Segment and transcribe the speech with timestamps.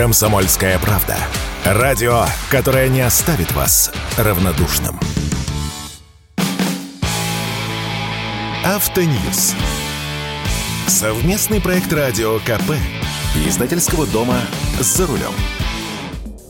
[0.00, 1.14] Комсомольская правда.
[1.62, 4.98] Радио, которое не оставит вас равнодушным.
[8.64, 9.54] Автоньюз.
[10.86, 12.76] Совместный проект радио КП.
[13.46, 14.38] Издательского дома
[14.80, 15.34] «За рулем».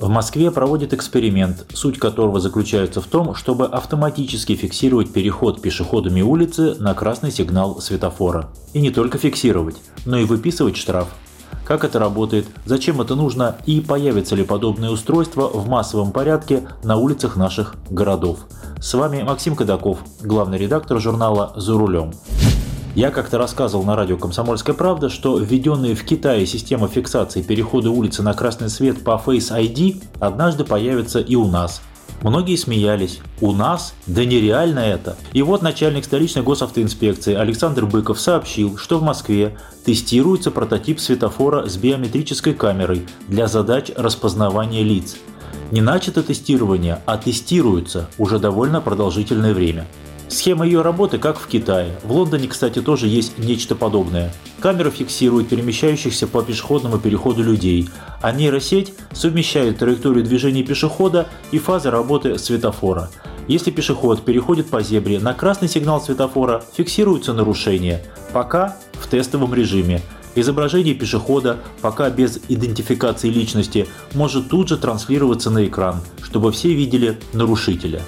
[0.00, 6.76] В Москве проводят эксперимент, суть которого заключается в том, чтобы автоматически фиксировать переход пешеходами улицы
[6.76, 8.50] на красный сигнал светофора.
[8.74, 11.08] И не только фиксировать, но и выписывать штраф.
[11.64, 16.96] Как это работает, зачем это нужно и появится ли подобное устройство в массовом порядке на
[16.96, 18.40] улицах наших городов.
[18.80, 22.12] С вами Максим Кадаков, главный редактор журнала «За рулем».
[22.96, 28.22] Я как-то рассказывал на радио «Комсомольская правда», что введенная в Китае система фиксации перехода улицы
[28.22, 31.82] на красный свет по Face ID однажды появится и у нас.
[32.22, 33.20] Многие смеялись.
[33.40, 33.94] У нас?
[34.06, 35.16] Да нереально это.
[35.32, 39.56] И вот начальник столичной госавтоинспекции Александр Быков сообщил, что в Москве
[39.86, 45.16] тестируется прототип светофора с биометрической камерой для задач распознавания лиц.
[45.70, 49.86] Не начато тестирование, а тестируется уже довольно продолжительное время.
[50.30, 51.98] Схема ее работы как в Китае.
[52.04, 54.32] В Лондоне, кстати, тоже есть нечто подобное.
[54.60, 57.88] Камера фиксирует перемещающихся по пешеходному переходу людей,
[58.22, 63.10] а нейросеть совмещает траекторию движения пешехода и фазы работы светофора.
[63.48, 70.00] Если пешеход переходит по зебре, на красный сигнал светофора фиксируется нарушение, пока в тестовом режиме.
[70.36, 77.18] Изображение пешехода, пока без идентификации личности, может тут же транслироваться на экран, чтобы все видели
[77.32, 78.00] нарушителя.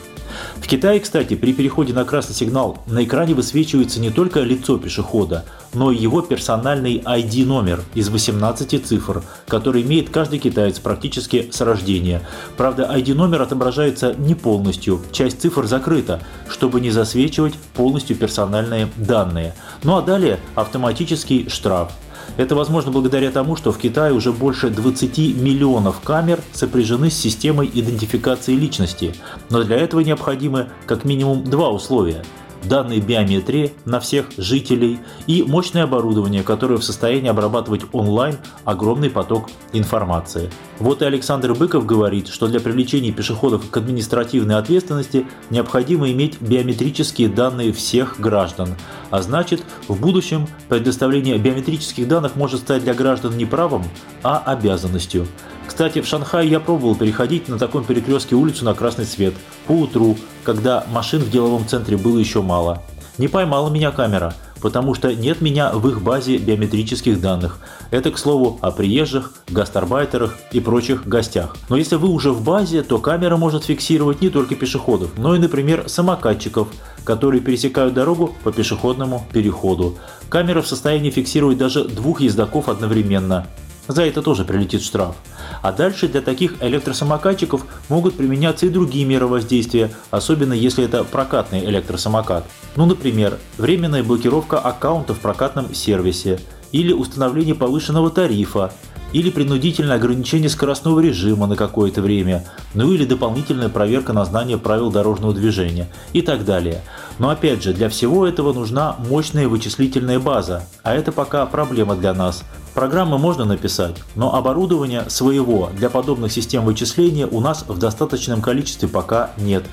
[0.72, 5.92] Китае, кстати, при переходе на красный сигнал на экране высвечивается не только лицо пешехода, но
[5.92, 12.22] и его персональный ID-номер из 18 цифр, который имеет каждый китаец практически с рождения.
[12.56, 19.54] Правда, ID-номер отображается не полностью, часть цифр закрыта, чтобы не засвечивать полностью персональные данные.
[19.82, 21.92] Ну а далее автоматический штраф.
[22.36, 27.70] Это возможно благодаря тому, что в Китае уже больше 20 миллионов камер сопряжены с системой
[27.72, 29.14] идентификации личности,
[29.50, 32.24] но для этого необходимы как минимум два условия–
[32.64, 39.50] данные биометрии на всех жителей и мощное оборудование, которое в состоянии обрабатывать онлайн огромный поток
[39.72, 40.50] информации.
[40.78, 47.28] Вот и Александр Быков говорит, что для привлечения пешеходов к административной ответственности необходимо иметь биометрические
[47.28, 48.76] данные всех граждан.
[49.10, 53.84] А значит, в будущем предоставление биометрических данных может стать для граждан не правом,
[54.22, 55.26] а обязанностью.
[55.66, 59.34] Кстати, в Шанхае я пробовал переходить на таком перекрестке улицу на красный свет
[59.66, 62.82] по утру, когда машин в деловом центре было еще мало.
[63.18, 67.58] Не поймала меня камера, потому что нет меня в их базе биометрических данных.
[67.90, 71.56] Это, к слову, о приезжих, гастарбайтерах и прочих гостях.
[71.68, 75.38] Но если вы уже в базе, то камера может фиксировать не только пешеходов, но и,
[75.38, 76.68] например, самокатчиков,
[77.04, 79.98] которые пересекают дорогу по пешеходному переходу.
[80.28, 83.46] Камера в состоянии фиксировать даже двух ездаков одновременно.
[83.92, 85.16] За это тоже прилетит штраф.
[85.60, 91.62] А дальше для таких электросамокатчиков могут применяться и другие меры воздействия, особенно если это прокатный
[91.66, 92.46] электросамокат.
[92.74, 96.40] Ну, например, временная блокировка аккаунта в прокатном сервисе
[96.72, 98.72] или установление повышенного тарифа,
[99.12, 104.90] или принудительное ограничение скоростного режима на какое-то время, ну или дополнительная проверка на знание правил
[104.90, 106.82] дорожного движения и так далее.
[107.18, 112.14] Но опять же, для всего этого нужна мощная вычислительная база, а это пока проблема для
[112.14, 112.42] нас,
[112.74, 118.88] Программы можно написать, но оборудования своего для подобных систем вычисления у нас в достаточном количестве
[118.88, 119.64] пока нет.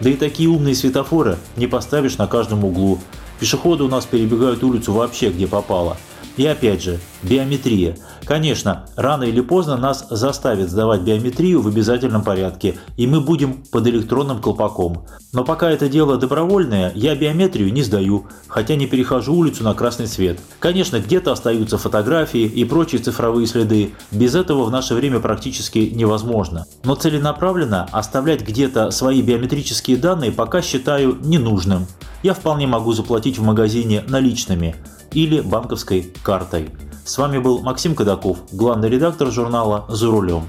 [0.00, 2.98] Да и такие умные светофоры не поставишь на каждом углу.
[3.40, 5.96] Пешеходы у нас перебегают улицу вообще где попало.
[6.36, 7.96] И опять же, биометрия.
[8.24, 13.86] Конечно, рано или поздно нас заставят сдавать биометрию в обязательном порядке, и мы будем под
[13.86, 15.04] электронным колпаком.
[15.32, 20.06] Но пока это дело добровольное, я биометрию не сдаю, хотя не перехожу улицу на красный
[20.06, 20.38] свет.
[20.60, 26.66] Конечно, где-то остаются фотографии и прочие цифровые следы, без этого в наше время практически невозможно.
[26.84, 31.86] Но целенаправленно оставлять где-то свои биометрические данные пока считаю ненужным.
[32.22, 34.74] Я вполне могу заплатить в магазине наличными–
[35.12, 36.70] или банковской картой.
[37.04, 40.44] С вами был Максим Кадаков, главный редактор журнала «За рулем».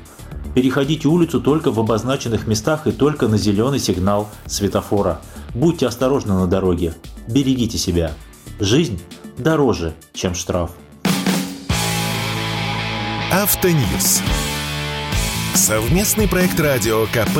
[0.56, 5.22] Переходите улицу только в обозначенных местах и только на зеленый сигнал светофора.
[5.54, 6.96] Будьте осторожны на дороге.
[7.28, 8.14] Берегите себя.
[8.60, 9.00] Жизнь
[9.38, 10.72] дороже, чем штраф.
[13.32, 14.22] Автоньюз.
[15.54, 17.40] Совместный проект радио КП.